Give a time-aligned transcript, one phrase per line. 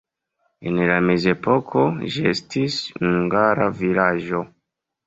[0.71, 1.85] En la mezepoko
[2.17, 4.45] ĝi estis hungara vilaĝo.